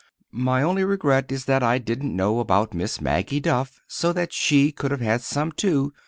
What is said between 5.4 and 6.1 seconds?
too.